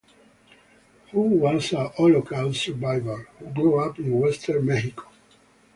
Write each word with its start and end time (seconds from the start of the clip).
He 1.11 1.15
was 1.19 1.73
a 1.73 1.89
Holocaust 1.89 2.59
survivor 2.63 3.29
who 3.37 3.53
grew 3.53 3.79
up 3.87 3.99
in 3.99 4.19
Western 4.19 4.65
Mexico. 4.65 5.07